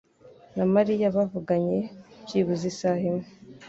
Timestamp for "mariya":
0.73-1.07